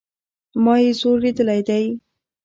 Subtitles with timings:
[0.63, 1.85] ما ئې زور ليدلى دئ